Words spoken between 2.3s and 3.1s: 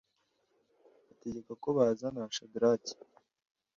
Shadaraki